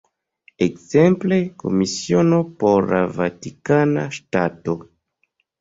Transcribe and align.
Ekzemple, 0.67 1.37
Komisiono 1.63 2.41
por 2.63 2.89
la 2.95 3.05
Vatikana 3.19 4.07
Ŝtato. 4.19 4.79